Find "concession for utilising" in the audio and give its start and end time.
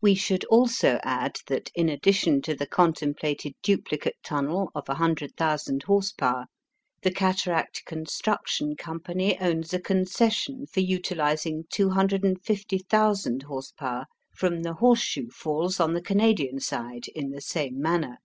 9.80-11.66